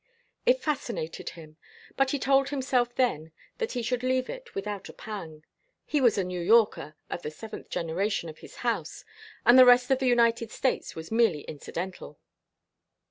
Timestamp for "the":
7.21-7.29, 9.59-9.63, 9.99-10.07